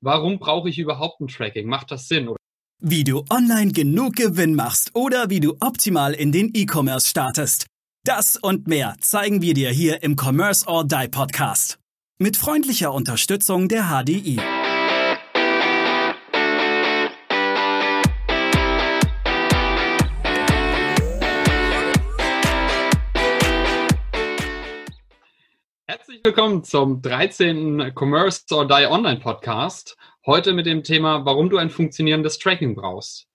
[0.00, 1.68] warum brauche ich überhaupt ein Tracking?
[1.68, 2.30] Macht das Sinn?
[2.82, 7.66] Wie du online genug Gewinn machst oder wie du optimal in den E-Commerce startest.
[8.04, 11.78] Das und mehr zeigen wir dir hier im Commerce or Die Podcast.
[12.18, 14.38] Mit freundlicher Unterstützung der HDI.
[26.26, 27.92] Willkommen zum 13.
[27.94, 29.94] Commerce or Die Online Podcast.
[30.24, 33.28] Heute mit dem Thema, warum du ein funktionierendes Tracking brauchst.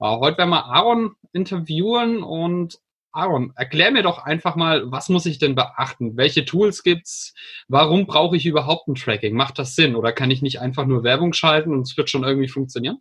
[0.00, 2.80] Äh, heute werden wir Aaron interviewen und
[3.12, 6.16] Aaron, erklär mir doch einfach mal, was muss ich denn beachten?
[6.16, 7.32] Welche Tools gibt's?
[7.68, 9.36] Warum brauche ich überhaupt ein Tracking?
[9.36, 12.24] Macht das Sinn oder kann ich nicht einfach nur Werbung schalten und es wird schon
[12.24, 12.98] irgendwie funktionieren?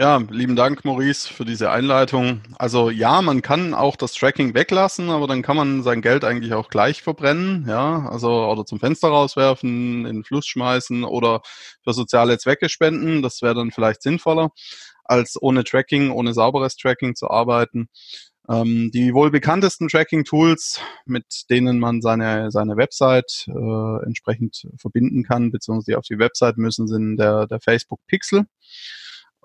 [0.00, 2.40] Ja, lieben Dank, Maurice, für diese Einleitung.
[2.56, 6.52] Also ja, man kann auch das Tracking weglassen, aber dann kann man sein Geld eigentlich
[6.54, 11.40] auch gleich verbrennen, ja, also oder zum Fenster rauswerfen, in den Fluss schmeißen oder
[11.82, 13.22] für soziale Zwecke spenden.
[13.22, 14.50] Das wäre dann vielleicht sinnvoller,
[15.02, 17.88] als ohne Tracking, ohne sauberes Tracking zu arbeiten.
[18.48, 25.50] Ähm, die wohl bekanntesten Tracking-Tools, mit denen man seine, seine Website äh, entsprechend verbinden kann,
[25.50, 28.46] beziehungsweise auf die Website müssen, sind der, der Facebook Pixel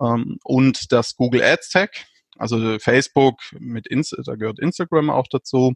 [0.04, 1.92] ähm, und das Google Ads Tag.
[2.38, 5.76] Also Facebook mit Inst da gehört Instagram auch dazu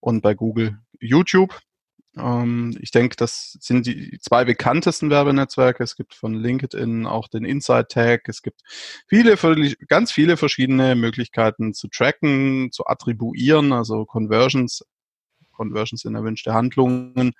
[0.00, 1.58] und bei Google YouTube.
[2.16, 5.82] Ähm, ich denke, das sind die zwei bekanntesten Werbenetzwerke.
[5.82, 8.28] Es gibt von LinkedIn auch den Inside Tag.
[8.28, 8.62] Es gibt
[9.06, 9.36] viele,
[9.88, 14.84] ganz viele verschiedene Möglichkeiten zu tracken, zu attribuieren, also Conversions,
[15.52, 17.32] Conversions in erwünschte Handlungen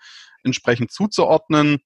[0.43, 1.79] entsprechend zuzuordnen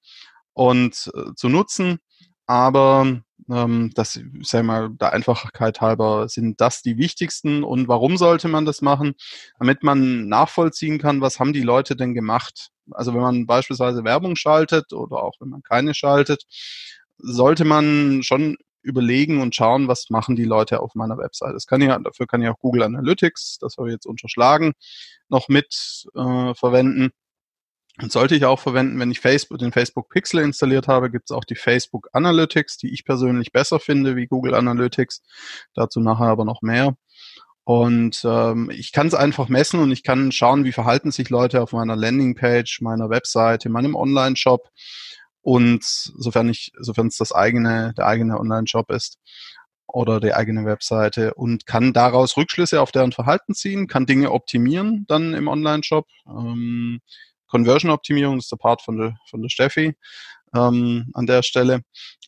[0.52, 1.98] und äh, zu nutzen.
[2.46, 7.64] Aber ähm, das, sei mal, der Einfachheit halber sind das die wichtigsten.
[7.64, 9.14] Und warum sollte man das machen?
[9.58, 12.70] Damit man nachvollziehen kann, was haben die Leute denn gemacht?
[12.92, 16.44] Also wenn man beispielsweise Werbung schaltet oder auch wenn man keine schaltet,
[17.18, 21.54] sollte man schon überlegen und schauen, was machen die Leute auf meiner Website.
[21.54, 24.72] Das kann ich, dafür kann ich auch Google Analytics, das habe ich jetzt unterschlagen,
[25.28, 27.10] noch mit äh, verwenden.
[28.00, 31.36] Und sollte ich auch verwenden, wenn ich Facebook, den Facebook Pixel installiert habe, gibt es
[31.36, 35.22] auch die Facebook Analytics, die ich persönlich besser finde wie Google Analytics.
[35.74, 36.96] Dazu nachher aber noch mehr.
[37.64, 41.62] Und ähm, ich kann es einfach messen und ich kann schauen, wie verhalten sich Leute
[41.62, 44.68] auf meiner Landingpage, meiner Webseite, meinem Online-Shop
[45.42, 49.18] und sofern ich, sofern es das eigene, der eigene Online-Shop ist
[49.86, 55.04] oder die eigene Webseite und kann daraus Rückschlüsse auf deren Verhalten ziehen, kann Dinge optimieren
[55.08, 56.06] dann im Online-Shop.
[56.28, 57.00] Ähm,
[57.50, 59.94] Conversion-Optimierung, das ist der Part von der, von der Steffi
[60.54, 61.82] ähm, an der Stelle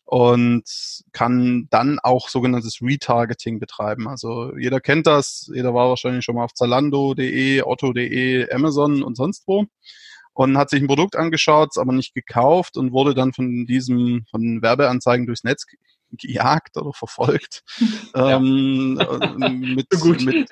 [0.04, 0.64] und
[1.12, 4.08] kann dann auch sogenanntes Retargeting betreiben.
[4.08, 9.44] Also jeder kennt das, jeder war wahrscheinlich schon mal auf Zalando.de, Otto.de, Amazon und sonst
[9.46, 9.66] wo
[10.34, 14.62] und hat sich ein Produkt angeschaut, aber nicht gekauft und wurde dann von diesem, von
[14.62, 15.66] Werbeanzeigen durchs Netz
[16.10, 17.62] gejagt oder verfolgt.
[18.14, 18.36] Ja.
[18.36, 19.86] Ähm, äh, mit,
[20.24, 20.50] mit,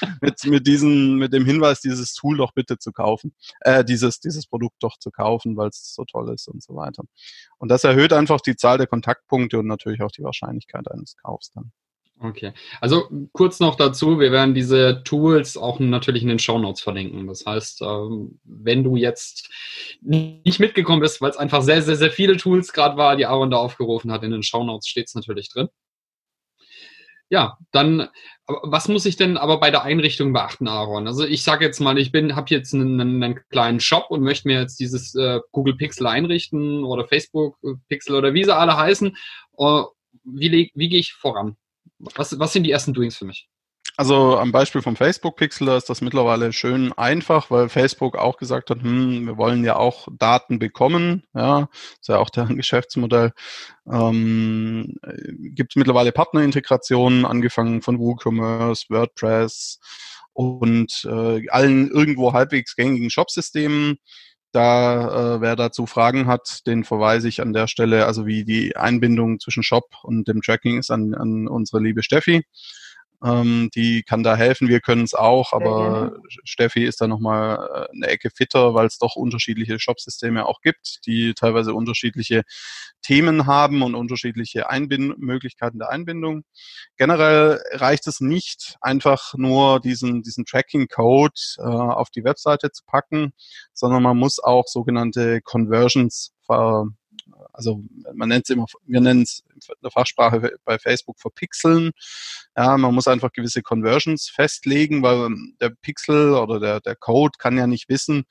[0.20, 4.46] mit, mit, diesen, mit dem Hinweis, dieses Tool doch bitte zu kaufen, äh, dieses, dieses
[4.46, 7.04] Produkt doch zu kaufen, weil es so toll ist und so weiter.
[7.58, 11.50] Und das erhöht einfach die Zahl der Kontaktpunkte und natürlich auch die Wahrscheinlichkeit eines Kaufs
[11.50, 11.72] dann.
[12.18, 16.80] Okay, also kurz noch dazu, wir werden diese Tools auch natürlich in den Show Notes
[16.80, 17.26] verlinken.
[17.26, 19.50] Das heißt, ähm, wenn du jetzt
[20.00, 23.50] nicht mitgekommen bist, weil es einfach sehr, sehr, sehr viele Tools gerade war, die Aaron
[23.50, 25.68] da aufgerufen hat, in den Show Notes steht es natürlich drin.
[27.28, 28.08] Ja, dann,
[28.46, 31.08] was muss ich denn aber bei der Einrichtung beachten, Aaron?
[31.08, 34.46] Also ich sage jetzt mal, ich bin, habe jetzt einen, einen, kleinen Shop und möchte
[34.46, 39.16] mir jetzt dieses äh, Google Pixel einrichten oder Facebook Pixel oder wie sie alle heißen.
[39.58, 39.86] Uh,
[40.24, 41.56] wie, wie gehe ich voran?
[41.98, 43.48] Was, was sind die ersten Doings für mich?
[43.98, 48.36] Also am Beispiel vom Facebook Pixel, da ist das mittlerweile schön einfach, weil Facebook auch
[48.36, 53.32] gesagt hat, hm, wir wollen ja auch Daten bekommen, ja, ist ja auch deren Geschäftsmodell.
[53.90, 54.96] Ähm,
[55.54, 59.80] Gibt mittlerweile Partnerintegrationen, angefangen von WooCommerce, WordPress
[60.34, 63.96] und äh, allen irgendwo halbwegs gängigen Shopsystemen.
[64.52, 68.76] Da, äh, wer dazu Fragen hat, den verweise ich an der Stelle, also wie die
[68.76, 72.44] Einbindung zwischen Shop und dem Tracking ist, an, an unsere liebe Steffi.
[73.24, 77.94] Ähm, die kann da helfen, wir können es auch, aber Steffi ist da nochmal äh,
[77.94, 82.42] eine Ecke fitter, weil es doch unterschiedliche Shopsysteme auch gibt, die teilweise unterschiedliche
[83.02, 86.44] Themen haben und unterschiedliche Einbind Möglichkeiten der Einbindung.
[86.96, 93.32] Generell reicht es nicht, einfach nur diesen, diesen Tracking-Code äh, auf die Webseite zu packen,
[93.72, 96.86] sondern man muss auch sogenannte Conversions ver
[97.52, 97.82] also
[98.14, 101.92] man nennt es immer, wir nennen es in der Fachsprache bei Facebook verpixeln.
[102.56, 105.30] Ja, man muss einfach gewisse Conversions festlegen, weil
[105.60, 108.24] der Pixel oder der, der Code kann ja nicht wissen,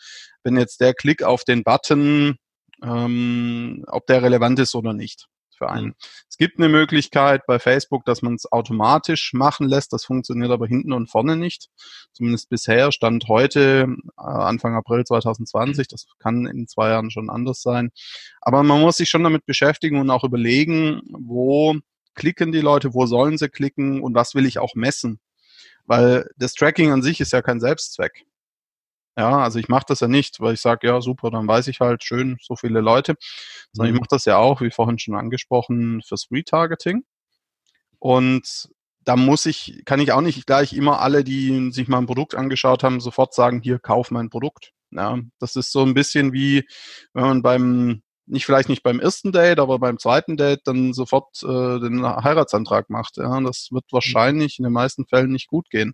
[0.44, 2.38] wenn jetzt der Klick auf den Button
[2.84, 5.88] ähm, ob der relevant ist oder nicht für einen.
[5.88, 5.96] Mhm.
[6.30, 9.94] Es gibt eine Möglichkeit bei Facebook, dass man es automatisch machen lässt.
[9.94, 11.70] Das funktioniert aber hinten und vorne nicht.
[12.14, 13.88] Zumindest bisher stand heute,
[14.18, 15.88] äh, Anfang April 2020.
[15.88, 17.92] Das kann in zwei Jahren schon anders sein.
[18.42, 21.76] Aber man muss sich schon damit beschäftigen und auch überlegen, wo
[22.16, 25.20] klicken die Leute, wo sollen sie klicken und was will ich auch messen.
[25.86, 28.26] Weil das Tracking an sich ist ja kein Selbstzweck.
[29.18, 31.80] Ja, also ich mache das ja nicht, weil ich sage, ja, super, dann weiß ich
[31.80, 33.16] halt schön, so viele Leute.
[33.72, 33.96] Sondern mhm.
[33.96, 37.04] ich mache das ja auch, wie vorhin schon angesprochen, fürs Retargeting.
[38.00, 38.70] Und
[39.06, 42.36] da muss ich, kann ich auch nicht gleich immer alle, die sich mal ein Produkt
[42.36, 44.74] angeschaut haben, sofort sagen, hier, kauf mein Produkt.
[44.92, 46.68] Ja, das ist so ein bisschen wie,
[47.14, 51.42] wenn man beim nicht vielleicht nicht beim ersten Date, aber beim zweiten Date dann sofort
[51.44, 53.18] äh, den Heiratsantrag macht.
[53.18, 55.94] Ja, das wird wahrscheinlich in den meisten Fällen nicht gut gehen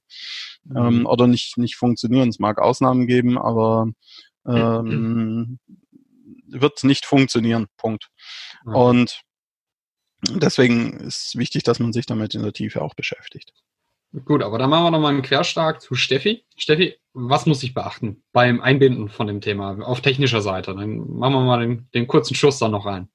[0.63, 0.77] mhm.
[0.77, 2.29] ähm, oder nicht nicht funktionieren.
[2.29, 3.87] Es mag Ausnahmen geben, aber
[4.47, 5.59] ähm,
[6.47, 7.67] wird nicht funktionieren.
[7.77, 8.09] Punkt.
[8.65, 8.75] Mhm.
[8.75, 9.21] Und
[10.29, 13.51] deswegen ist wichtig, dass man sich damit in der Tiefe auch beschäftigt.
[14.25, 16.43] Gut, aber dann machen wir nochmal einen Querschlag zu Steffi.
[16.57, 20.73] Steffi, was muss ich beachten beim Einbinden von dem Thema auf technischer Seite?
[20.73, 23.09] Dann machen wir mal den, den kurzen Schuss da noch rein.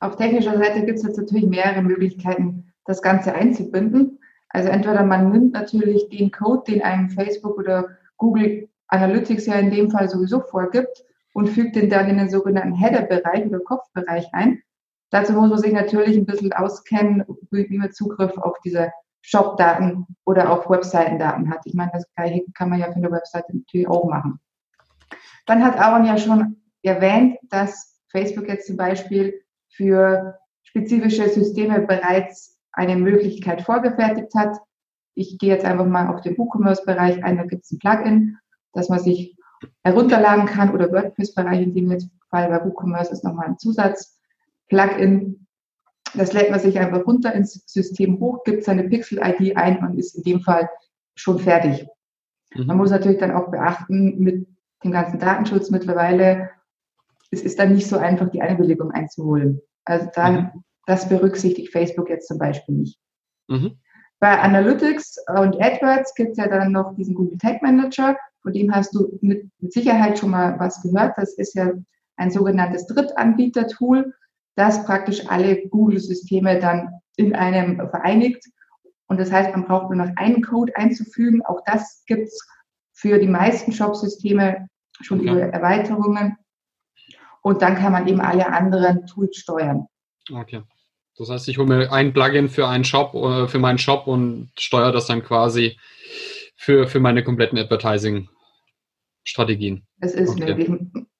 [0.00, 4.20] Auf technischer Seite gibt es jetzt natürlich mehrere Möglichkeiten, das Ganze einzubinden.
[4.48, 9.70] Also entweder man nimmt natürlich den Code, den einem Facebook oder Google Analytics ja in
[9.70, 11.04] dem Fall sowieso vorgibt
[11.34, 14.62] und fügt den dann in den sogenannten Header-Bereich oder Kopfbereich ein.
[15.10, 18.90] Dazu muss man sich natürlich ein bisschen auskennen, wie man Zugriff auf diese
[19.28, 21.60] Shop-Daten oder auch Webseitendaten hat.
[21.64, 24.40] Ich meine, das gleiche kann man ja für eine Webseite natürlich auch machen.
[25.44, 32.58] Dann hat Aaron ja schon erwähnt, dass Facebook jetzt zum Beispiel für spezifische Systeme bereits
[32.72, 34.56] eine Möglichkeit vorgefertigt hat.
[35.14, 38.38] Ich gehe jetzt einfach mal auf den WooCommerce-Bereich ein, da gibt es ein Plugin,
[38.72, 39.36] das man sich
[39.84, 45.47] herunterladen kann oder WordPress-Bereich, in dem Fall bei WooCommerce ist nochmal ein Zusatz-Plugin,
[46.14, 50.14] das lädt man sich einfach runter ins System hoch, gibt seine Pixel-ID ein und ist
[50.14, 50.68] in dem Fall
[51.14, 51.86] schon fertig.
[52.54, 52.66] Mhm.
[52.66, 54.46] Man muss natürlich dann auch beachten, mit
[54.84, 56.50] dem ganzen Datenschutz mittlerweile,
[57.30, 59.60] es ist dann nicht so einfach, die Einwilligung einzuholen.
[59.84, 60.64] Also dann, mhm.
[60.86, 62.98] das berücksichtigt Facebook jetzt zum Beispiel nicht.
[63.48, 63.78] Mhm.
[64.20, 68.74] Bei Analytics und AdWords gibt es ja dann noch diesen Google Tag Manager, von dem
[68.74, 71.16] hast du mit, mit Sicherheit schon mal was gehört.
[71.16, 71.72] Das ist ja
[72.16, 74.12] ein sogenanntes Drittanbieter-Tool
[74.58, 78.44] das praktisch alle Google-Systeme dann in einem vereinigt.
[79.06, 81.40] Und das heißt, man braucht nur noch einen Code einzufügen.
[81.46, 82.46] Auch das gibt es
[82.92, 84.68] für die meisten Shop-Systeme
[85.00, 85.30] schon okay.
[85.30, 86.36] über Erweiterungen.
[87.42, 89.86] Und dann kann man eben alle anderen Tools steuern.
[90.30, 90.62] Okay.
[91.16, 94.52] Das heißt, ich hole mir ein Plugin für einen Shop, äh, für meinen Shop und
[94.58, 95.78] steuere das dann quasi
[96.56, 99.86] für, für meine kompletten Advertising-Strategien.
[100.00, 100.54] Es ist okay.
[100.54, 100.70] möglich.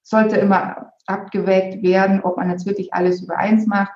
[0.09, 3.93] Sollte immer abgewägt werden, ob man jetzt wirklich alles über eins macht.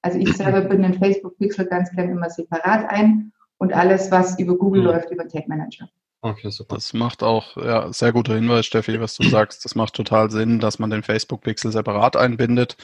[0.00, 4.38] Also ich selber bin in Facebook Pixel ganz gerne immer separat ein und alles, was
[4.38, 4.86] über Google mhm.
[4.88, 5.86] läuft, über Tag Manager.
[6.22, 6.76] Okay, super.
[6.76, 9.66] Das macht auch, ja, sehr guter Hinweis, Steffi, was du sagst.
[9.66, 12.78] Das macht total Sinn, dass man den Facebook-Pixel separat einbindet.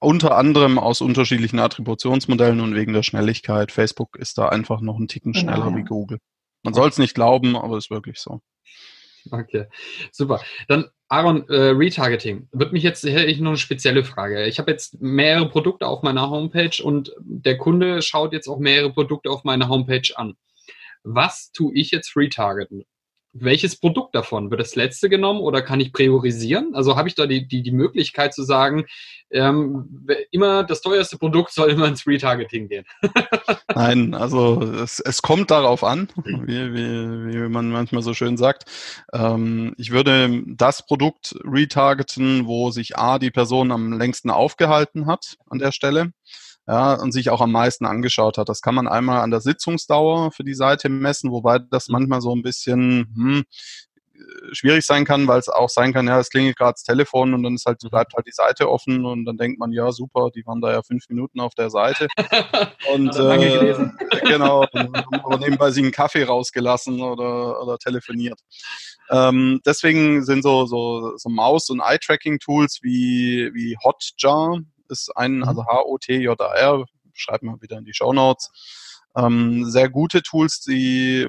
[0.00, 3.70] Unter anderem aus unterschiedlichen Attributionsmodellen und wegen der Schnelligkeit.
[3.70, 5.84] Facebook ist da einfach noch einen Ticken genau, schneller genau, ja.
[5.84, 6.18] wie Google.
[6.62, 8.40] Man soll es nicht glauben, aber es ist wirklich so.
[9.30, 9.66] Okay,
[10.12, 10.40] super.
[10.68, 12.48] Dann Aaron, äh, Retargeting.
[12.52, 14.46] Wird mich jetzt hätte ich noch eine spezielle Frage.
[14.46, 18.92] Ich habe jetzt mehrere Produkte auf meiner Homepage und der Kunde schaut jetzt auch mehrere
[18.92, 20.34] Produkte auf meiner Homepage an.
[21.02, 22.84] Was tue ich jetzt retargeten?
[23.34, 24.50] Welches Produkt davon?
[24.50, 26.74] Wird das letzte genommen oder kann ich priorisieren?
[26.74, 28.86] Also habe ich da die, die, die Möglichkeit zu sagen,
[29.30, 32.84] ähm, immer das teuerste Produkt soll immer ins Retargeting gehen?
[33.74, 38.70] Nein, also es, es kommt darauf an, wie, wie, wie man manchmal so schön sagt.
[39.12, 45.36] Ähm, ich würde das Produkt retargeten, wo sich A, die Person am längsten aufgehalten hat
[45.50, 46.12] an der Stelle
[46.66, 48.48] ja, und sich auch am meisten angeschaut hat.
[48.48, 51.92] Das kann man einmal an der Sitzungsdauer für die Seite messen, wobei das mhm.
[51.92, 53.44] manchmal so ein bisschen hm,
[54.52, 57.42] schwierig sein kann, weil es auch sein kann, ja, es klingelt gerade das Telefon und
[57.42, 57.90] dann ist halt, mhm.
[57.90, 60.82] bleibt halt die Seite offen und dann denkt man, ja, super, die waren da ja
[60.82, 62.08] fünf Minuten auf der Seite.
[62.94, 63.74] und äh,
[64.24, 68.40] genau, aber nebenbei sich einen Kaffee rausgelassen oder, oder telefoniert.
[69.10, 75.44] Ähm, deswegen sind so, so, so Maus- und Eye-Tracking-Tools wie, wie Hotjar, ist ein, mhm.
[75.44, 78.50] also H-O-T-J-A-R, schreibt mal wieder in die Show Notes.
[79.16, 81.28] Ähm, sehr gute Tools, die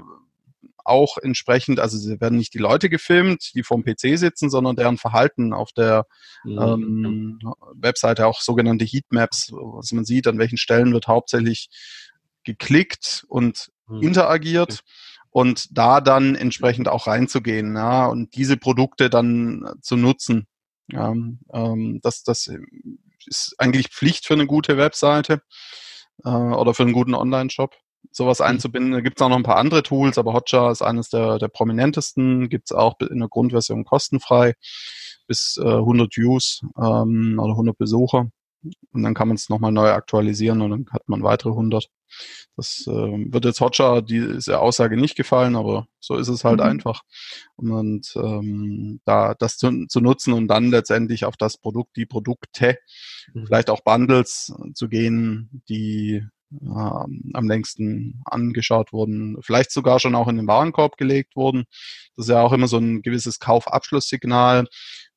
[0.86, 4.98] auch entsprechend, also sie werden nicht die Leute gefilmt, die vom PC sitzen, sondern deren
[4.98, 6.06] Verhalten auf der
[6.44, 6.60] mhm.
[6.60, 7.40] ähm,
[7.74, 11.70] Webseite, auch sogenannte Heatmaps, was man sieht, an welchen Stellen wird hauptsächlich
[12.44, 14.02] geklickt und mhm.
[14.02, 14.82] interagiert.
[15.32, 20.48] Und da dann entsprechend auch reinzugehen, ja, und diese Produkte dann zu nutzen
[20.94, 22.48] Ähm, ähm, das, das
[23.28, 25.42] ist eigentlich Pflicht für eine gute Webseite
[26.24, 27.76] äh, oder für einen guten Online-Shop,
[28.12, 28.46] sowas mhm.
[28.46, 28.92] einzubinden.
[28.92, 31.48] Da gibt es auch noch ein paar andere Tools, aber Hotjar ist eines der, der
[31.48, 34.54] prominentesten, gibt es auch in der Grundversion kostenfrei
[35.28, 38.30] bis äh, 100 Views ähm, oder 100 Besucher.
[38.92, 41.88] Und dann kann man es nochmal neu aktualisieren und dann hat man weitere 100.
[42.56, 46.66] Das äh, wird jetzt Hotjar diese Aussage nicht gefallen, aber so ist es halt mhm.
[46.66, 47.02] einfach.
[47.56, 52.78] Und ähm, da das zu, zu, nutzen und dann letztendlich auf das Produkt, die Produkte,
[53.34, 53.46] mhm.
[53.48, 56.24] vielleicht auch Bundles zu gehen, die
[56.62, 56.68] äh,
[57.34, 61.66] am längsten angeschaut wurden, vielleicht sogar schon auch in den Warenkorb gelegt wurden.
[62.16, 64.68] Das ist ja auch immer so ein gewisses Kaufabschlusssignal.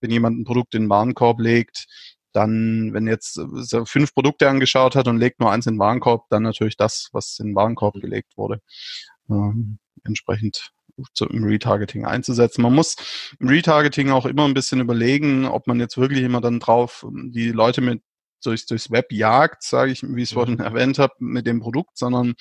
[0.00, 1.86] Wenn jemand ein Produkt in den Warenkorb legt,
[2.38, 6.26] dann, wenn jetzt so fünf Produkte angeschaut hat und legt nur eins in den Warenkorb,
[6.30, 8.60] dann natürlich das, was in den Warenkorb gelegt wurde,
[9.28, 10.70] ähm, entsprechend
[11.14, 12.62] zu, im Retargeting einzusetzen.
[12.62, 12.94] Man muss
[13.40, 17.50] im Retargeting auch immer ein bisschen überlegen, ob man jetzt wirklich immer dann drauf die
[17.50, 18.02] Leute mit
[18.44, 20.60] durchs, durchs Web jagt, sage ich, wie ich es vorhin mhm.
[20.60, 22.34] erwähnt habe, mit dem Produkt, sondern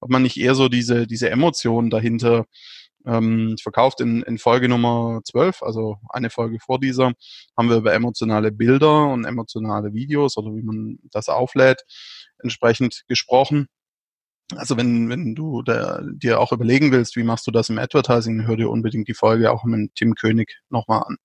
[0.00, 2.44] ob man nicht eher so diese, diese Emotionen dahinter
[3.06, 7.12] ähm, verkauft in, in Folge Nummer 12, also eine Folge vor dieser,
[7.56, 11.82] haben wir über emotionale Bilder und emotionale Videos oder wie man das auflädt,
[12.38, 13.68] entsprechend gesprochen.
[14.56, 18.46] Also wenn, wenn du da, dir auch überlegen willst, wie machst du das im Advertising,
[18.46, 21.16] hör dir unbedingt die Folge auch mit Tim König nochmal an.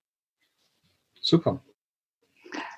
[1.22, 1.64] Super.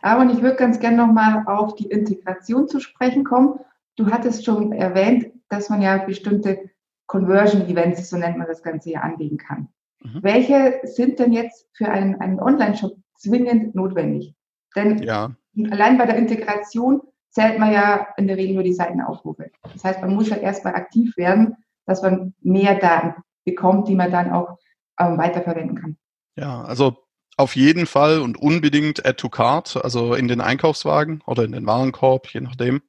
[0.02, 3.60] Aber ich würde ganz gerne nochmal auf die Integration zu sprechen kommen.
[3.96, 6.70] Du hattest schon erwähnt, dass man ja bestimmte
[7.08, 9.70] Conversion-Events, so nennt man das Ganze ja, anlegen kann.
[10.02, 10.24] Mhm.
[10.24, 14.36] Welche sind denn jetzt für einen, einen Online-Shop zwingend notwendig?
[14.76, 15.36] Denn ja.
[15.70, 19.52] allein bei der Integration zählt man ja in der Regel nur die Seitenaufrufe.
[19.74, 24.12] Das heißt, man muss ja erstmal aktiv werden, dass man mehr Daten bekommt, die man
[24.12, 24.58] dann auch
[25.00, 25.98] ähm, weiterverwenden kann.
[26.38, 26.98] Ja, also
[27.38, 31.66] auf jeden Fall und unbedingt Add to Cart, also in den Einkaufswagen oder in den
[31.66, 32.82] Warenkorb, je nachdem.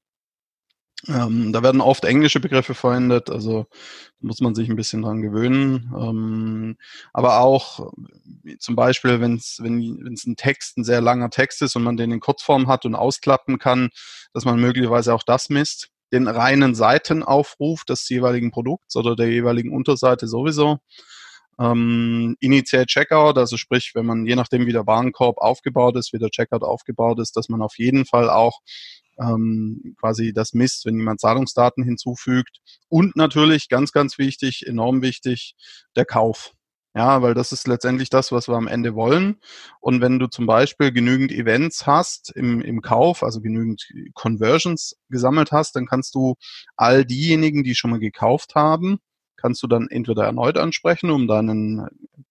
[1.08, 3.66] Ähm, da werden oft englische Begriffe verwendet, also
[4.20, 5.92] muss man sich ein bisschen dran gewöhnen.
[5.96, 6.76] Ähm,
[7.12, 7.92] aber auch
[8.58, 12.10] zum Beispiel, wenn's, wenn es ein Text, ein sehr langer Text ist und man den
[12.10, 13.90] in Kurzform hat und ausklappen kann,
[14.32, 15.90] dass man möglicherweise auch das misst.
[16.12, 20.78] Den reinen Seitenaufruf des jeweiligen Produkts oder der jeweiligen Unterseite sowieso.
[21.58, 26.18] Ähm, initial Checkout, also sprich, wenn man je nachdem wie der Warenkorb aufgebaut ist, wie
[26.18, 28.60] der Checkout aufgebaut ist, dass man auf jeden Fall auch
[29.18, 32.61] ähm, quasi das misst, wenn jemand Zahlungsdaten hinzufügt.
[32.88, 35.54] Und natürlich, ganz, ganz wichtig, enorm wichtig,
[35.96, 36.52] der Kauf.
[36.94, 39.37] Ja, weil das ist letztendlich das, was wir am Ende wollen.
[39.80, 45.52] Und wenn du zum Beispiel genügend Events hast im, im Kauf, also genügend Conversions gesammelt
[45.52, 46.37] hast, dann kannst du
[46.75, 48.99] all diejenigen, die schon mal gekauft haben,
[49.37, 51.87] kannst du dann entweder erneut ansprechen, um deinen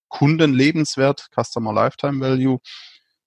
[0.08, 2.58] Kundenlebenswert, Customer Lifetime Value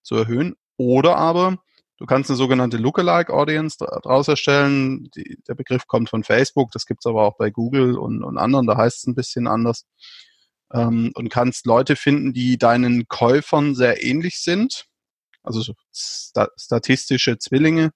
[0.02, 1.60] zu erhöhen, oder aber
[2.00, 5.10] Du kannst eine sogenannte Lookalike Audience daraus erstellen.
[5.16, 8.68] Die, der Begriff kommt von Facebook, das gibt's aber auch bei Google und, und anderen,
[8.68, 9.86] da heißt es ein bisschen anders.
[10.74, 14.86] Ähm, und kannst Leute finden, die deinen Käufern sehr ähnlich sind,
[15.44, 17.92] also so sta statistische Zwillinge.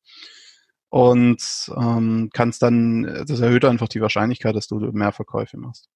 [0.90, 5.90] Und ähm, kannst dann, das erhöht einfach die Wahrscheinlichkeit, dass du mehr Verkäufe machst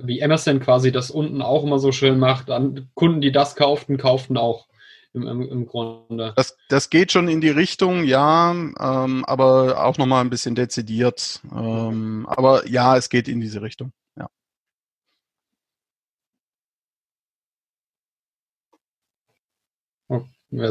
[0.00, 2.50] wie Amazon quasi das unten auch immer so schön macht.
[2.50, 4.68] An Kunden, die das kauften, kauften auch
[5.14, 6.32] im, im, im Grunde.
[6.36, 11.40] Das, das geht schon in die Richtung, ja, ähm, aber auch nochmal ein bisschen dezidiert.
[11.50, 14.28] Ähm, aber ja, es geht in diese Richtung, ja.
[20.08, 20.22] Oh,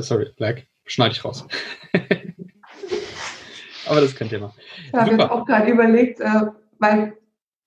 [0.01, 0.67] sorry, Black.
[0.85, 1.45] Schneide ich raus.
[3.87, 4.55] aber das könnt ihr noch.
[4.85, 6.45] Ich habe jetzt auch gerade überlegt, äh,
[6.79, 7.17] weil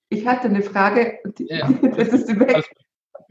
[0.09, 2.65] ich hatte eine Frage, die, ja, das ist weg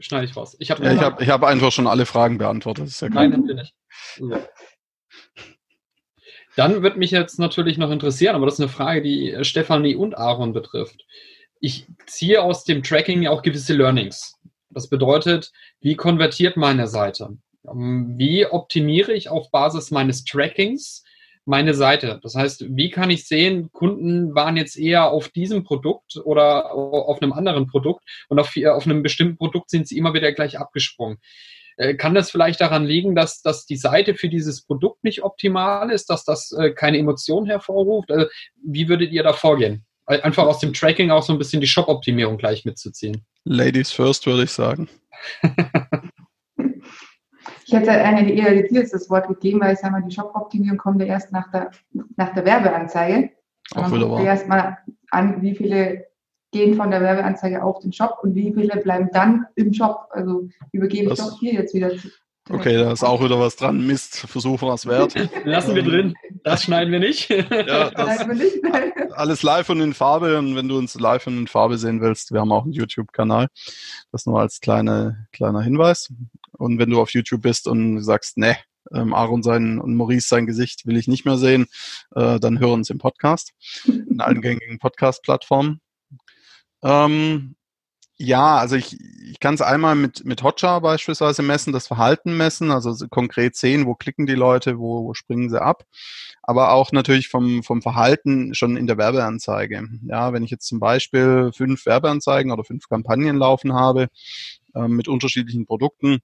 [0.01, 0.55] schneide ich raus.
[0.59, 2.89] Ich habe ja, ich hab, ich hab einfach schon alle Fragen beantwortet.
[2.99, 3.73] Ja Nein, natürlich
[4.19, 4.31] nicht.
[4.31, 4.39] Ja.
[6.55, 10.17] Dann wird mich jetzt natürlich noch interessieren, aber das ist eine Frage, die Stefanie und
[10.17, 11.05] Aaron betrifft.
[11.61, 14.37] Ich ziehe aus dem Tracking auch gewisse Learnings.
[14.69, 17.37] Das bedeutet, wie konvertiert meine Seite?
[17.63, 21.03] Wie optimiere ich auf Basis meines Trackings
[21.45, 22.19] meine Seite.
[22.21, 27.21] Das heißt, wie kann ich sehen, Kunden waren jetzt eher auf diesem Produkt oder auf
[27.21, 31.17] einem anderen Produkt und auf, auf einem bestimmten Produkt sind sie immer wieder gleich abgesprungen.
[31.77, 35.89] Äh, kann das vielleicht daran liegen, dass, dass die Seite für dieses Produkt nicht optimal
[35.89, 38.11] ist, dass das äh, keine Emotionen hervorruft?
[38.11, 38.27] Also,
[38.63, 39.85] wie würdet ihr da vorgehen?
[40.05, 43.25] Einfach aus dem Tracking auch so ein bisschen die Shop-Optimierung gleich mitzuziehen.
[43.45, 44.89] Ladies first, würde ich sagen.
[47.71, 51.07] Ich hätte eine eher das Wort gegeben, weil ich sage mal, die Shop-Optimierung kommt ja
[51.07, 51.71] erst nach der,
[52.17, 53.29] nach der Werbeanzeige.
[53.73, 54.77] Auch Man guckt erstmal
[55.09, 56.05] an, wie viele
[56.51, 60.09] gehen von der Werbeanzeige auf den Shop und wie viele bleiben dann im Shop.
[60.09, 62.09] Also übergebe ich doch hier jetzt wieder zu
[62.49, 63.85] Okay, da ist auch wieder was dran.
[63.87, 65.13] Mist, Versuch war es wert.
[65.45, 66.13] Lassen wir drin.
[66.43, 67.29] Das schneiden wir nicht.
[67.29, 67.45] ja,
[67.91, 68.25] das,
[69.13, 70.37] alles live und in Farbe.
[70.37, 73.47] Und wenn du uns live und in Farbe sehen willst, wir haben auch einen YouTube-Kanal.
[74.11, 76.11] Das nur als kleine, kleiner Hinweis.
[76.61, 78.55] Und wenn du auf YouTube bist und sagst, ne,
[78.93, 81.65] ähm, Aaron sein und Maurice sein Gesicht will ich nicht mehr sehen,
[82.15, 83.51] äh, dann hör uns im Podcast,
[83.85, 85.81] in allen gängigen Podcast-Plattformen.
[86.83, 87.55] Ähm,
[88.17, 92.69] ja, also ich, ich kann es einmal mit, mit Hotjar beispielsweise messen, das Verhalten messen,
[92.69, 95.85] also konkret sehen, wo klicken die Leute, wo, wo springen sie ab,
[96.43, 99.87] aber auch natürlich vom, vom Verhalten schon in der Werbeanzeige.
[100.03, 104.09] Ja, wenn ich jetzt zum Beispiel fünf Werbeanzeigen oder fünf Kampagnen laufen habe
[104.75, 106.19] äh, mit unterschiedlichen Produkten,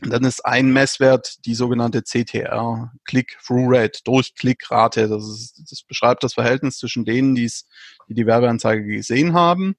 [0.00, 5.08] dann ist ein Messwert die sogenannte CTR, Click-Through-Rate, Durchklickrate.
[5.08, 7.66] Das, das beschreibt das Verhältnis zwischen denen, die's,
[8.08, 9.76] die die Werbeanzeige gesehen haben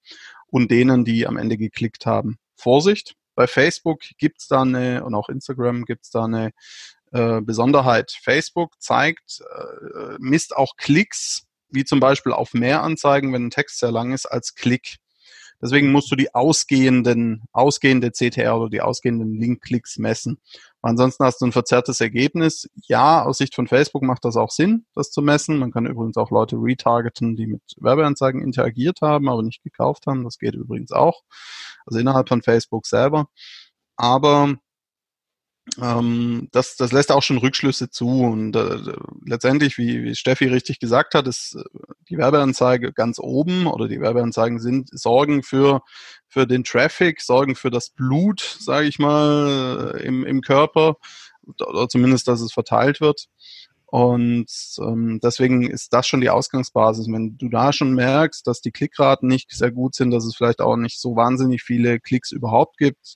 [0.48, 2.38] und denen, die am Ende geklickt haben.
[2.56, 6.52] Vorsicht, bei Facebook gibt's da eine, und auch Instagram gibt's da eine
[7.12, 8.12] äh, Besonderheit.
[8.22, 13.80] Facebook zeigt, äh, misst auch Klicks, wie zum Beispiel auf mehr Anzeigen, wenn ein Text
[13.80, 14.98] sehr lang ist, als Klick.
[15.62, 20.40] Deswegen musst du die ausgehenden, ausgehende CTR oder die ausgehenden Link-Klicks messen.
[20.82, 22.70] Ansonsten hast du ein verzerrtes Ergebnis.
[22.88, 25.58] Ja, aus Sicht von Facebook macht das auch Sinn, das zu messen.
[25.58, 30.24] Man kann übrigens auch Leute retargeten, die mit Werbeanzeigen interagiert haben, aber nicht gekauft haben.
[30.24, 31.24] Das geht übrigens auch.
[31.86, 33.28] Also innerhalb von Facebook selber.
[33.98, 34.56] Aber
[35.82, 38.08] ähm, das, das lässt auch schon Rückschlüsse zu.
[38.08, 38.94] Und äh,
[39.26, 41.64] letztendlich, wie, wie Steffi richtig gesagt hat, ist äh,
[42.10, 45.82] die Werbeanzeige ganz oben oder die Werbeanzeigen sind sorgen für,
[46.28, 50.96] für den Traffic, sorgen für das Blut, sage ich mal, im, im Körper
[51.60, 53.28] oder zumindest, dass es verteilt wird.
[53.92, 57.08] Und ähm, deswegen ist das schon die Ausgangsbasis.
[57.08, 60.62] Wenn du da schon merkst, dass die Klickraten nicht sehr gut sind, dass es vielleicht
[60.62, 63.16] auch nicht so wahnsinnig viele Klicks überhaupt gibt,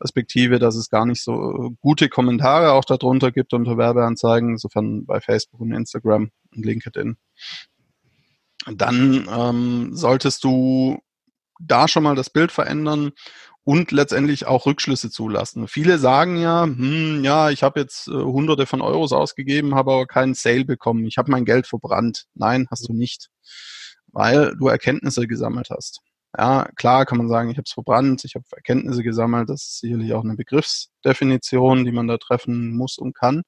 [0.00, 5.20] respektive, dass es gar nicht so gute Kommentare auch darunter gibt unter Werbeanzeigen, insofern bei
[5.20, 7.16] Facebook und Instagram und LinkedIn,
[8.76, 11.00] dann ähm, solltest du
[11.66, 13.12] da schon mal das Bild verändern
[13.64, 15.68] und letztendlich auch Rückschlüsse zulassen.
[15.68, 20.06] Viele sagen ja, hm, ja, ich habe jetzt äh, hunderte von Euros ausgegeben, habe aber
[20.06, 21.06] keinen Sale bekommen.
[21.06, 22.24] Ich habe mein Geld verbrannt.
[22.34, 23.28] Nein, hast du nicht,
[24.08, 26.00] weil du Erkenntnisse gesammelt hast.
[26.36, 29.50] Ja, klar kann man sagen, ich habe es verbrannt, ich habe Erkenntnisse gesammelt.
[29.50, 33.42] Das ist sicherlich auch eine Begriffsdefinition, die man da treffen muss und kann.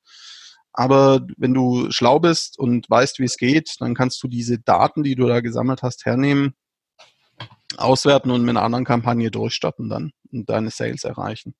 [0.73, 5.03] Aber wenn du schlau bist und weißt, wie es geht, dann kannst du diese Daten,
[5.03, 6.55] die du da gesammelt hast, hernehmen
[7.77, 11.55] auswerten und mit einer anderen Kampagne durchstarten dann und deine Sales erreichen.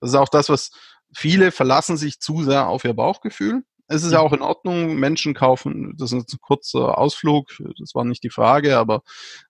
[0.00, 0.70] Das ist auch das, was
[1.12, 3.62] viele verlassen sich zu sehr auf ihr Bauchgefühl.
[3.92, 7.48] Es ist ja auch in Ordnung, Menschen kaufen, das ist ein kurzer Ausflug,
[7.80, 9.02] das war nicht die Frage, aber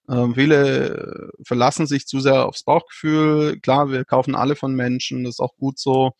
[0.08, 3.60] äh, viele verlassen sich zu sehr aufs Bauchgefühl.
[3.60, 6.12] Klar, wir kaufen alle von Menschen, das ist auch gut so.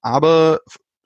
[0.00, 0.60] Aber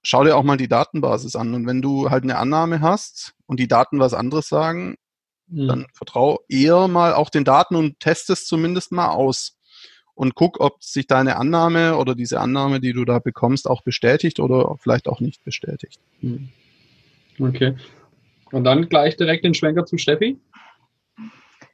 [0.04, 1.54] schau dir auch mal die Datenbasis an.
[1.54, 4.96] Und wenn du halt eine Annahme hast und die Daten was anderes sagen,
[5.48, 5.68] Mhm.
[5.68, 9.58] Dann vertrau eher mal auch den Daten und test es zumindest mal aus.
[10.14, 14.38] Und guck, ob sich deine Annahme oder diese Annahme, die du da bekommst, auch bestätigt
[14.38, 16.00] oder vielleicht auch nicht bestätigt.
[16.20, 16.50] Mhm.
[17.40, 17.74] Okay.
[18.52, 20.38] Und dann gleich direkt den Schwenker zu Steffi.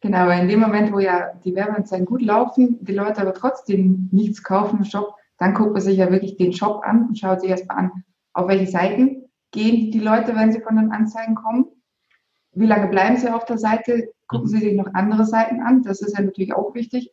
[0.00, 4.42] Genau, in dem Moment, wo ja die Werbeanzeigen gut laufen, die Leute aber trotzdem nichts
[4.42, 7.50] kaufen im Shop, dann guckt man sich ja wirklich den Shop an und schaut sich
[7.50, 11.66] erstmal an, auf welche Seiten gehen die Leute, wenn sie von den Anzeigen kommen
[12.52, 14.12] wie lange bleiben Sie auf der Seite?
[14.26, 15.82] Gucken Sie sich noch andere Seiten an?
[15.82, 17.12] Das ist ja natürlich auch wichtig.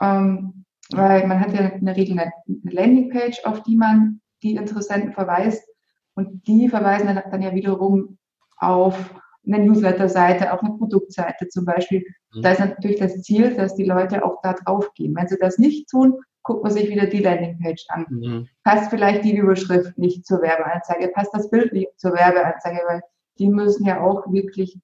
[0.00, 5.12] Ähm, weil man hat ja in der Regel eine Landingpage, auf die man die Interessenten
[5.12, 5.66] verweist.
[6.14, 8.18] Und die verweisen dann, dann ja wiederum
[8.58, 9.14] auf
[9.46, 12.04] eine Newsletter-Seite, auf eine Produktseite zum Beispiel.
[12.32, 12.42] Mhm.
[12.42, 15.14] Da ist natürlich das Ziel, dass die Leute auch da drauf gehen.
[15.16, 18.06] Wenn sie das nicht tun, guckt man sich wieder die Landingpage an.
[18.08, 18.48] Mhm.
[18.62, 23.00] Passt vielleicht die Überschrift nicht zur Werbeanzeige, passt das Bild nicht zur Werbeanzeige, weil
[23.38, 24.78] die müssen ja auch wirklich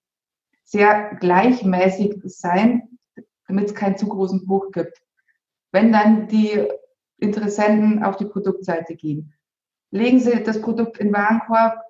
[0.64, 2.98] sehr gleichmäßig sein,
[3.46, 5.02] damit es keinen zu großen Bruch gibt.
[5.72, 6.66] Wenn dann die
[7.18, 9.34] Interessenten auf die Produktseite gehen,
[9.90, 11.80] legen Sie das Produkt in Warenkorb.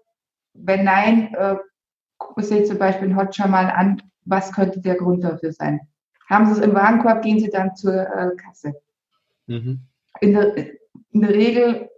[0.55, 1.57] Wenn nein, äh,
[2.19, 5.81] gucken Sie zum Beispiel in Hotjar mal an, was könnte der Grund dafür sein.
[6.29, 8.75] Haben Sie es im Warenkorb, gehen Sie dann zur äh, Kasse.
[9.47, 9.81] Mhm.
[10.21, 10.57] In, der,
[11.11, 11.91] in der Regel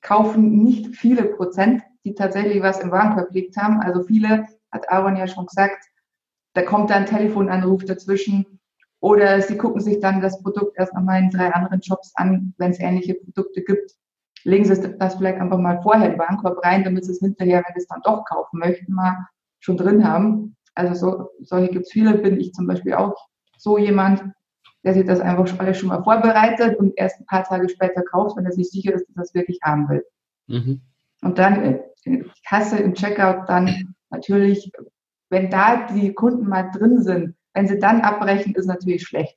[0.00, 3.80] kaufen nicht viele Prozent die tatsächlich was im Warenkorb gelegt haben.
[3.80, 5.84] Also viele, hat Aaron ja schon gesagt,
[6.54, 8.60] da kommt dann ein Telefonanruf dazwischen
[9.00, 12.70] oder sie gucken sich dann das Produkt erst nochmal in drei anderen Shops an, wenn
[12.70, 13.92] es ähnliche Produkte gibt.
[14.44, 17.74] Legen Sie das vielleicht einfach mal vorher im Warenkorb rein, damit Sie es hinterher, wenn
[17.74, 19.16] Sie es dann doch kaufen möchten, mal
[19.58, 20.56] schon drin haben.
[20.74, 23.14] Also so, solche gibt es viele, bin ich zum Beispiel auch
[23.58, 24.22] so jemand.
[24.82, 28.36] der sich das einfach alles schon mal vorbereitet und erst ein paar Tage später kauft,
[28.36, 30.04] wenn er sich sicher ist, dass er es wirklich haben will.
[30.46, 30.80] Mhm.
[31.22, 31.78] Und dann die
[32.46, 34.72] Kasse, im Checkout dann natürlich,
[35.28, 39.36] wenn da die Kunden mal drin sind, wenn sie dann abbrechen, ist natürlich schlecht.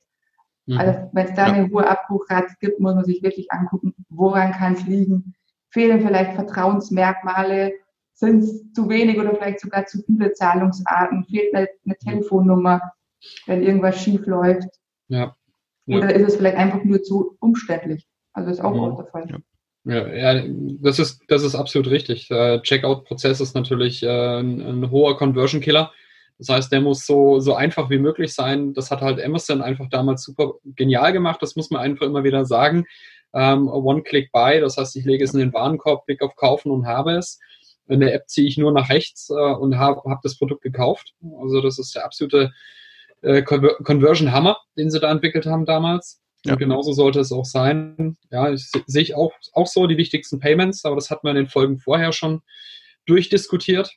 [0.66, 0.78] Mhm.
[0.78, 4.74] Also wenn es da eine hohe Abbruchrate gibt, muss man sich wirklich angucken, woran kann
[4.74, 5.34] es liegen.
[5.70, 7.72] Fehlen vielleicht Vertrauensmerkmale,
[8.14, 12.80] sind es zu wenig oder vielleicht sogar zu viele Zahlungsarten, fehlt eine, eine Telefonnummer,
[13.46, 14.68] wenn irgendwas schief läuft.
[15.08, 15.36] Ja.
[15.86, 15.98] ja.
[15.98, 18.06] Oder ist es vielleicht einfach nur zu umständlich?
[18.32, 18.80] Also ist auch, ja.
[18.80, 19.42] auch der Fall.
[19.84, 20.42] Ja.
[20.80, 22.28] Das ist, das ist absolut richtig.
[22.28, 25.92] Checkout-Prozess ist natürlich äh, ein, ein, hoher Conversion-Killer.
[26.38, 28.74] Das heißt, der muss so, so einfach wie möglich sein.
[28.74, 31.40] Das hat halt Amazon einfach damals super genial gemacht.
[31.42, 32.86] Das muss man einfach immer wieder sagen.
[33.34, 37.16] Ähm, One-Click-Buy, das heißt, ich lege es in den Warenkorb, klicke auf Kaufen und habe
[37.16, 37.40] es.
[37.88, 41.14] In der App ziehe ich nur nach rechts äh, und habe hab das Produkt gekauft.
[41.40, 42.52] Also das ist der absolute
[43.22, 46.20] äh, Conversion-Hammer, den sie da entwickelt haben damals.
[46.44, 46.52] Ja.
[46.52, 48.16] Und genauso sollte es auch sein.
[48.30, 51.44] Ja, ich, sehe ich auch, auch so die wichtigsten Payments, aber das hat man in
[51.44, 52.42] den Folgen vorher schon
[53.06, 53.96] durchdiskutiert.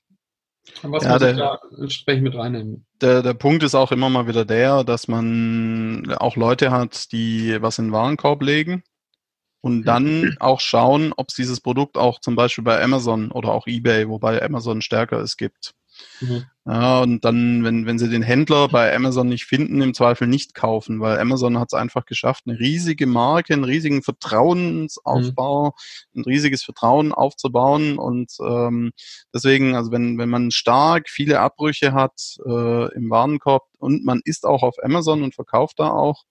[0.81, 2.85] Was ja, muss der, ich da entsprechend mit reinnehmen?
[3.01, 7.61] Der, der Punkt ist auch immer mal wieder der, dass man auch Leute hat, die
[7.61, 8.83] was in den Warenkorb legen
[9.61, 13.67] und dann auch schauen, ob es dieses Produkt auch zum Beispiel bei Amazon oder auch
[13.67, 15.73] eBay, wobei Amazon stärker ist, gibt.
[16.21, 16.45] Mhm.
[16.65, 20.53] Ja, und dann, wenn, wenn sie den Händler bei Amazon nicht finden, im Zweifel nicht
[20.53, 25.75] kaufen, weil Amazon hat es einfach geschafft, eine riesige Marke, einen riesigen Vertrauensaufbau,
[26.13, 26.21] mhm.
[26.21, 27.97] ein riesiges Vertrauen aufzubauen.
[27.97, 28.91] Und ähm,
[29.33, 34.45] deswegen, also wenn, wenn man stark viele Abbrüche hat äh, im Warenkorb und man ist
[34.45, 36.25] auch auf Amazon und verkauft da auch,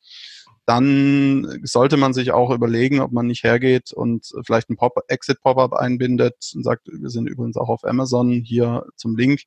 [0.67, 5.73] dann sollte man sich auch überlegen, ob man nicht hergeht und vielleicht ein Pop Exit-Pop-up
[5.75, 9.43] einbindet und sagt, wir sind übrigens auch auf Amazon hier zum Link,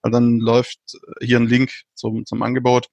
[0.00, 0.80] weil dann läuft
[1.20, 2.88] hier ein Link zum, zum Angebot.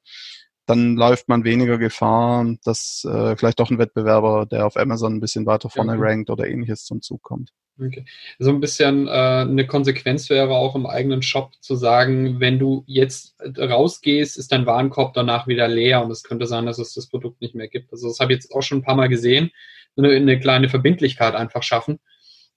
[0.66, 5.22] Dann läuft man weniger Gefahr, dass äh, vielleicht doch ein Wettbewerber, der auf Amazon ein
[5.22, 6.04] bisschen weiter vorne mhm.
[6.04, 7.52] rankt oder ähnliches zum Zug kommt.
[7.82, 8.04] Okay.
[8.40, 12.84] So ein bisschen äh, eine Konsequenz wäre auch im eigenen Shop zu sagen, wenn du
[12.88, 17.08] jetzt rausgehst, ist dein Warenkorb danach wieder leer und es könnte sein, dass es das
[17.08, 17.94] Produkt nicht mehr gibt.
[17.94, 19.52] Also das habe ich jetzt auch schon ein paar Mal gesehen.
[19.96, 22.00] Eine, eine kleine Verbindlichkeit einfach schaffen,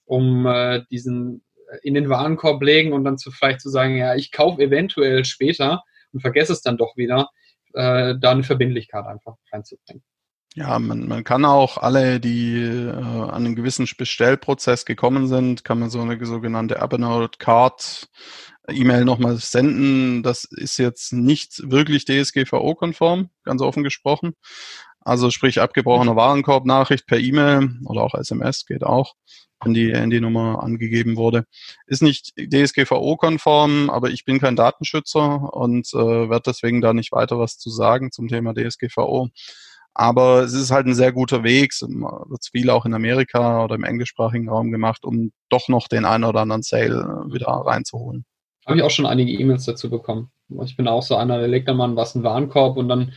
[0.05, 1.45] um äh, diesen
[1.83, 5.85] in den Warenkorb legen und dann zu vielleicht zu sagen, ja, ich kaufe eventuell später
[6.13, 7.31] und vergesse es dann doch wieder,
[7.75, 10.03] äh, da eine Verbindlichkeit einfach reinzubringen.
[10.55, 15.79] Ja, man, man kann auch alle, die äh, an einen gewissen Bestellprozess gekommen sind, kann
[15.79, 18.09] man so eine sogenannte Abonode Card
[18.69, 20.23] E-Mail nochmal senden.
[20.23, 24.35] Das ist jetzt nicht wirklich DSGVO-konform, ganz offen gesprochen.
[25.01, 29.15] Also sprich abgebrochener Warenkorb-Nachricht per E-Mail oder auch SMS geht auch,
[29.65, 31.45] wenn die Handynummer angegeben wurde.
[31.87, 37.39] Ist nicht DSGVO-konform, aber ich bin kein Datenschützer und äh, werde deswegen da nicht weiter
[37.39, 39.31] was zu sagen zum Thema DSGVO.
[39.95, 41.73] Aber es ist halt ein sehr guter Weg.
[41.73, 46.05] Es wird viel auch in Amerika oder im englischsprachigen Raum gemacht, um doch noch den
[46.05, 48.25] einen oder anderen Sale äh, wieder reinzuholen.
[48.67, 50.31] Habe ich auch schon einige E-Mails dazu bekommen.
[50.65, 53.13] Ich bin auch so einer, der legt dann mal was in den Warenkorb und dann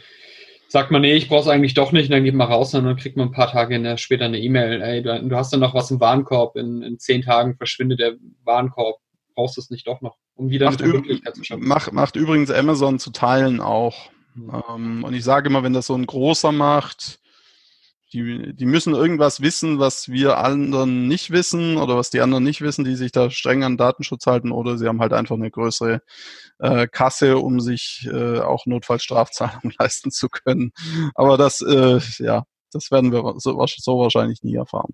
[0.68, 2.86] sagt man, nee, ich brauche es eigentlich doch nicht, und dann geht man raus und
[2.86, 5.74] dann kriegt man ein paar Tage später eine E-Mail, ey, du, du, hast dann noch
[5.74, 8.98] was im Warenkorb, in, in zehn Tagen verschwindet der Warenkorb,
[9.36, 11.68] brauchst du es nicht doch noch, um wieder macht, Möglichkeit zu schaffen.
[11.68, 14.10] Macht, macht übrigens Amazon zu Teilen auch.
[14.36, 17.20] Ähm, und ich sage immer, wenn das so ein großer macht,
[18.14, 22.62] die, die müssen irgendwas wissen, was wir anderen nicht wissen oder was die anderen nicht
[22.62, 26.02] wissen, die sich da streng an Datenschutz halten oder sie haben halt einfach eine größere
[26.60, 30.72] äh, Kasse, um sich äh, auch Notfallstrafzahlungen leisten zu können.
[31.16, 34.94] Aber das, äh, ja, das werden wir so, so wahrscheinlich nie erfahren.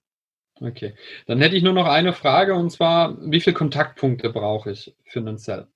[0.60, 0.93] Okay,
[1.25, 5.19] dann hätte ich nur noch eine Frage und zwar, wie viele Kontaktpunkte brauche ich für
[5.19, 5.67] einen Cell?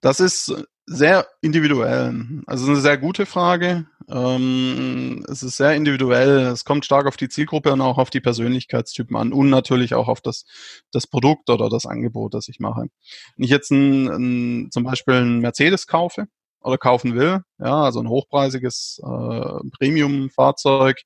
[0.00, 0.54] Das ist
[0.86, 2.42] sehr individuell.
[2.46, 3.86] Also eine sehr gute Frage.
[4.08, 6.46] Ähm, es ist sehr individuell.
[6.48, 10.08] Es kommt stark auf die Zielgruppe und auch auf die Persönlichkeitstypen an und natürlich auch
[10.08, 10.44] auf das,
[10.90, 12.86] das Produkt oder das Angebot, das ich mache.
[13.36, 16.26] Wenn ich jetzt ein, ein, zum Beispiel ein Mercedes kaufe
[16.60, 21.00] oder kaufen will, ja, also ein hochpreisiges äh, Premium-Fahrzeug,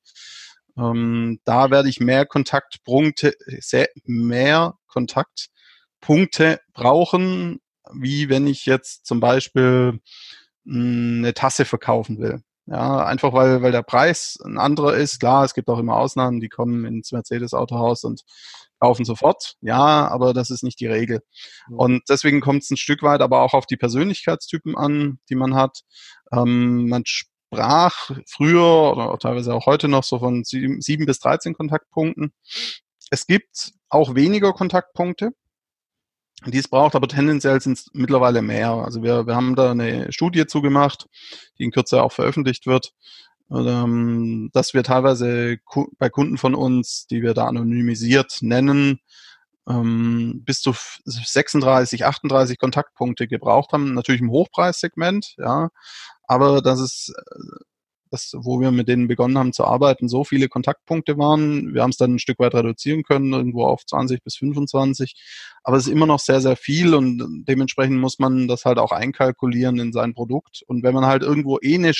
[0.78, 7.60] ähm, da werde ich mehr Kontaktpunkte, sehr, mehr Kontaktpunkte brauchen,
[7.92, 10.00] wie wenn ich jetzt zum Beispiel
[10.64, 12.42] hm, eine Tasse verkaufen will.
[12.68, 15.20] Ja, einfach weil, weil der Preis ein anderer ist.
[15.20, 18.22] Klar, es gibt auch immer Ausnahmen, die kommen ins Mercedes-Autohaus und
[18.80, 19.54] kaufen sofort.
[19.60, 21.20] Ja, aber das ist nicht die Regel.
[21.70, 25.54] Und deswegen kommt es ein Stück weit aber auch auf die Persönlichkeitstypen an, die man
[25.54, 25.82] hat.
[26.32, 31.54] Ähm, man sprach früher oder teilweise auch heute noch so von sieben, sieben bis 13
[31.54, 32.32] Kontaktpunkten.
[33.10, 35.30] Es gibt auch weniger Kontaktpunkte
[36.44, 38.70] die es braucht, aber tendenziell sind es mittlerweile mehr.
[38.70, 41.08] Also wir, wir haben da eine Studie zugemacht,
[41.58, 42.92] die in Kürze auch veröffentlicht wird.
[43.50, 45.58] ähm, dass wir teilweise
[45.98, 49.00] bei Kunden von uns, die wir da anonymisiert nennen,
[49.68, 55.70] ähm, bis zu 36, 38 Kontaktpunkte gebraucht haben, natürlich im Hochpreissegment, ja,
[56.24, 57.64] aber dass es äh,
[58.10, 61.74] das, wo wir mit denen begonnen haben zu arbeiten, so viele Kontaktpunkte waren.
[61.74, 65.14] Wir haben es dann ein Stück weit reduzieren können, irgendwo auf 20 bis 25.
[65.62, 68.92] Aber es ist immer noch sehr, sehr viel und dementsprechend muss man das halt auch
[68.92, 70.62] einkalkulieren in sein Produkt.
[70.66, 71.92] Und wenn man halt irgendwo eh eine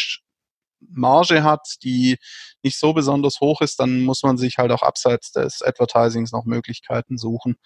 [0.80, 2.16] Marge hat, die
[2.62, 6.44] nicht so besonders hoch ist, dann muss man sich halt auch abseits des Advertisings noch
[6.44, 7.56] Möglichkeiten suchen,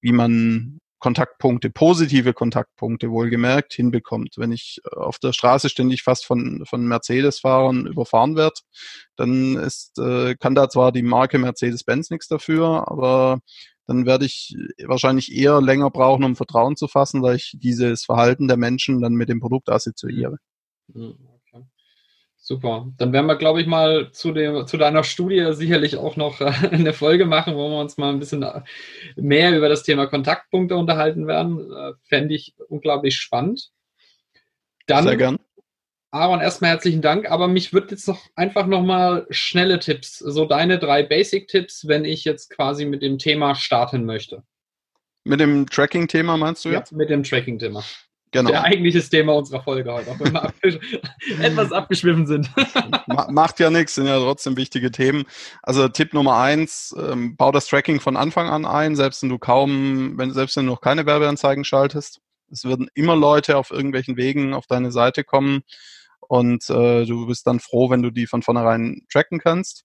[0.00, 4.34] wie man Kontaktpunkte, positive Kontaktpunkte wohlgemerkt hinbekommt.
[4.36, 8.60] Wenn ich äh, auf der Straße ständig fast von, von Mercedes-Fahrern überfahren werde,
[9.16, 13.40] dann ist, äh, kann da zwar die Marke Mercedes-Benz nichts dafür, aber
[13.86, 18.48] dann werde ich wahrscheinlich eher länger brauchen, um Vertrauen zu fassen, weil ich dieses Verhalten
[18.48, 20.36] der Menschen dann mit dem Produkt assoziiere.
[20.92, 21.37] Mhm.
[22.48, 22.90] Super.
[22.96, 26.46] Dann werden wir, glaube ich, mal zu, dem, zu deiner Studie sicherlich auch noch äh,
[26.70, 28.62] eine Folge machen, wo wir uns mal ein bisschen äh,
[29.16, 31.70] mehr über das Thema Kontaktpunkte unterhalten werden.
[31.70, 33.68] Äh, Fände ich unglaublich spannend.
[34.86, 35.38] Dann, Sehr gern.
[36.10, 40.78] Aaron, erstmal herzlichen Dank, aber mich würde jetzt noch einfach nochmal schnelle Tipps, so deine
[40.78, 44.42] drei Basic-Tipps, wenn ich jetzt quasi mit dem Thema starten möchte.
[45.24, 46.92] Mit dem Tracking-Thema meinst du jetzt?
[46.92, 47.84] Ja, mit dem Tracking-Thema.
[48.30, 48.50] Genau.
[48.50, 50.52] Der eigentliche Thema unserer Folge heute, auch wenn wir
[51.44, 52.50] etwas abgeschwiffen sind.
[53.30, 55.24] Macht ja nichts, sind ja trotzdem wichtige Themen.
[55.62, 59.38] Also Tipp Nummer eins, ähm, bau das Tracking von Anfang an ein, selbst wenn du
[59.38, 62.20] kaum, wenn, selbst wenn du noch keine Werbeanzeigen schaltest.
[62.50, 65.62] Es werden immer Leute auf irgendwelchen Wegen auf deine Seite kommen
[66.20, 69.84] und äh, du bist dann froh, wenn du die von vornherein tracken kannst.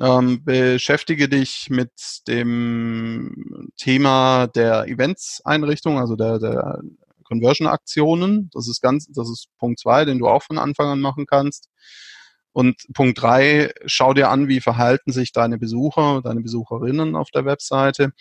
[0.00, 1.92] Ähm, beschäftige dich mit
[2.26, 6.80] dem Thema der Events-Einrichtung, also der, der
[7.30, 8.50] Conversion-Aktionen.
[8.52, 11.68] Das ist ganz, das ist Punkt zwei, den du auch von Anfang an machen kannst.
[12.52, 17.44] Und Punkt drei, schau dir an, wie verhalten sich deine Besucher, deine Besucherinnen auf der
[17.44, 18.12] Webseite.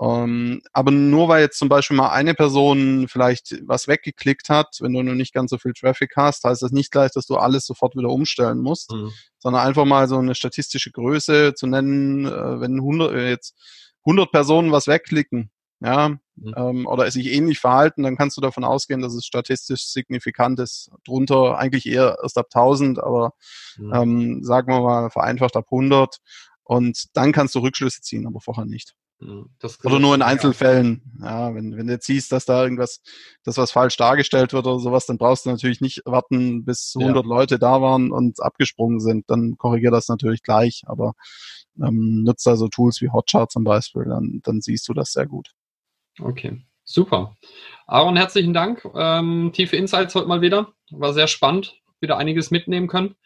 [0.00, 4.94] Ähm, aber nur weil jetzt zum Beispiel mal eine Person vielleicht was weggeklickt hat, wenn
[4.94, 7.66] du noch nicht ganz so viel Traffic hast, heißt das nicht gleich, dass du alles
[7.66, 9.12] sofort wieder umstellen musst, mhm.
[9.38, 13.54] sondern einfach mal so eine statistische Größe zu nennen, äh, wenn 100, äh, jetzt
[14.06, 16.54] 100 Personen was wegklicken, ja, mhm.
[16.56, 20.90] ähm, oder sich ähnlich verhalten, dann kannst du davon ausgehen, dass es statistisch signifikant ist.
[21.04, 23.32] Drunter eigentlich eher erst ab 1000, aber
[23.78, 23.94] mhm.
[23.94, 26.18] ähm, sagen wir mal vereinfacht ab 100.
[26.62, 28.94] Und dann kannst du Rückschlüsse ziehen, aber vorher nicht.
[29.20, 29.50] Mhm.
[29.84, 31.02] oder nur in Einzelfällen.
[31.20, 33.02] Ja, wenn, wenn du jetzt siehst, dass da irgendwas,
[33.44, 37.24] dass was falsch dargestellt wird oder sowas, dann brauchst du natürlich nicht warten, bis 100
[37.24, 37.28] ja.
[37.28, 39.28] Leute da waren und abgesprungen sind.
[39.28, 41.12] Dann korrigier das natürlich gleich, aber
[41.82, 45.50] ähm, nutzt also Tools wie Hotchart zum Beispiel, dann, dann siehst du das sehr gut.
[46.22, 47.36] Okay, super.
[47.86, 48.84] Aaron, herzlichen Dank.
[48.94, 50.72] Ähm, tiefe Insights heute mal wieder.
[50.90, 51.80] War sehr spannend.
[52.00, 53.16] Wieder einiges mitnehmen können.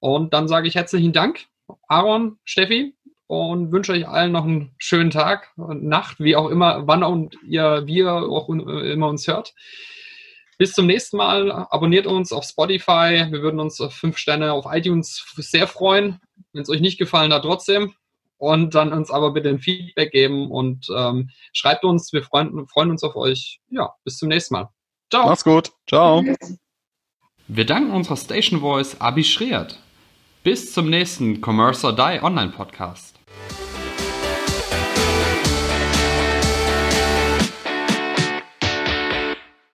[0.00, 1.46] Und dann sage ich herzlichen Dank,
[1.88, 2.94] Aaron, Steffi,
[3.26, 7.36] und wünsche euch allen noch einen schönen Tag und Nacht, wie auch immer, wann und
[7.46, 9.54] ihr, wir auch immer uns hört.
[10.58, 11.50] Bis zum nächsten Mal.
[11.50, 13.26] Abonniert uns auf Spotify.
[13.30, 16.20] Wir würden uns auf fünf Sterne auf iTunes sehr freuen.
[16.52, 17.94] Wenn es euch nicht gefallen hat, trotzdem
[18.44, 22.12] und dann uns aber bitte ein Feedback geben und ähm, schreibt uns.
[22.12, 23.60] Wir freuen, freuen uns auf euch.
[23.70, 24.68] Ja, bis zum nächsten Mal.
[25.10, 25.26] Ciao.
[25.26, 25.72] Mach's gut.
[25.88, 26.22] Ciao.
[27.46, 29.78] Wir danken unserer Station Voice Abi Schreert.
[30.42, 33.18] Bis zum nächsten Commerce or Die Online Podcast.